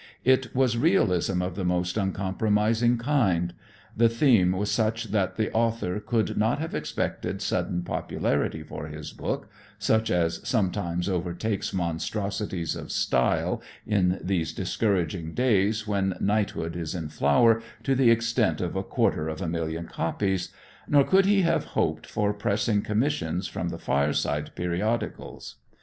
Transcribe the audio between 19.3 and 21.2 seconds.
a million copies, nor